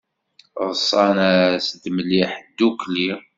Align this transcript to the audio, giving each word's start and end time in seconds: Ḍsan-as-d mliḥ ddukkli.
Ḍsan-as-d 0.69 1.83
mliḥ 1.95 2.31
ddukkli. 2.49 3.11